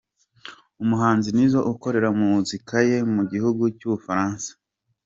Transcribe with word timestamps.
Umuhanzi 0.83 1.27
Izzo 1.45 1.59
ukorera 1.73 2.09
muzika 2.19 2.75
ye 2.89 2.97
mu 3.13 3.21
gihugu 3.31 3.63
cy'Ubufaransa. 3.77 4.49